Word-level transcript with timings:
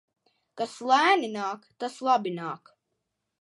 Kas 0.61 0.71
lēni 0.91 1.29
nāk, 1.35 1.69
tas 1.85 1.99
labi 2.09 2.35
nāk. 2.41 2.73